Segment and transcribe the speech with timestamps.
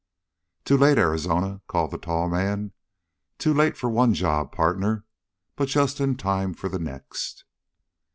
[0.65, 2.71] "Too late, Arizona," called the tall man.
[3.37, 5.05] "Too late for one job, partner,
[5.55, 7.43] but just in time for the next!"